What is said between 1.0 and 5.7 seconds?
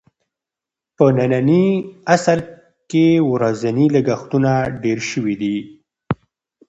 ننني عصر کې ورځني لګښتونه ډېر شوي دي.